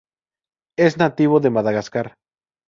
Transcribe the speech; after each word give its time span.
Es 0.79 0.97
nativo 0.97 1.39
de 1.39 1.51
Madagascar. 1.51 2.15